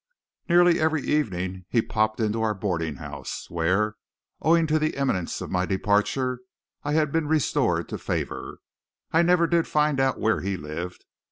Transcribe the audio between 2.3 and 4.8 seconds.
our boarding house, where, owing to